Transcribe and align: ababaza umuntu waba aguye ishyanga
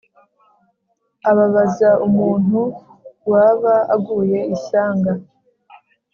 ababaza 1.29 1.89
umuntu 2.07 2.59
waba 3.31 3.75
aguye 3.95 4.39
ishyanga 4.55 5.11